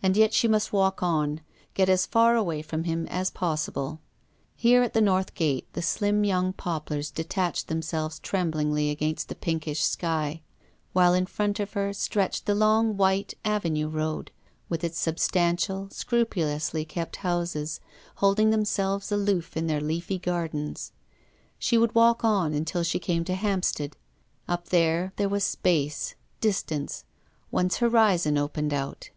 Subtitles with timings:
[0.00, 1.40] And yet she must walk on,
[1.74, 3.98] get as far away from him as possible.
[4.54, 9.82] Here, at the North Gate, the slim young poplars detached themselves tremblingly against the pinkish
[9.82, 10.40] sky,
[10.92, 14.28] while in front of her stretched the long, w r hite Avenue Eoad,
[14.68, 15.16] with its square
[15.58, 17.80] snug houses,
[18.14, 20.92] holding themselves aloof in their leafy gardens.
[21.58, 23.96] She would walk on until she came to Hampstead.
[24.46, 27.02] Up there, there was space, distance;
[27.50, 29.10] one's horizon opened out.